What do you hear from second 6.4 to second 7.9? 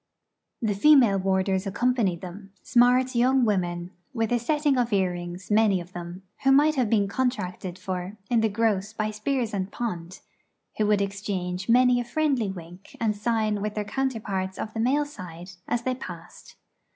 who might have been contracted